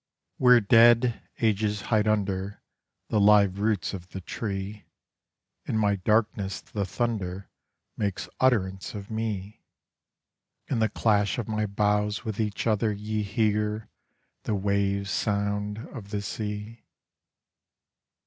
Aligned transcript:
Where 0.37 0.59
dead 0.59 1.29
ages 1.41 1.81
hide 1.81 2.07
under 2.07 2.63
The 3.09 3.19
live 3.19 3.59
roots 3.59 3.93
of 3.93 4.09
the 4.09 4.21
tree, 4.21 4.85
In 5.67 5.77
my 5.77 5.97
darkness 5.97 6.59
the 6.59 6.87
thunder 6.87 7.51
Makes 7.95 8.27
utterance 8.39 8.95
of 8.95 9.11
me; 9.11 9.61
In 10.67 10.79
the 10.79 10.89
clash 10.89 11.37
of 11.37 11.47
my 11.47 11.67
boughs 11.67 12.25
with 12.25 12.39
each 12.39 12.65
other 12.65 12.91
ye 12.91 13.21
hear 13.21 13.89
the 14.41 14.55
waves 14.55 15.11
sound 15.11 15.77
of 15.77 16.09
the 16.09 16.23
sea. 16.23 16.83